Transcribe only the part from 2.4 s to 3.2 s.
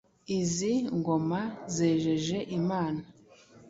imana”,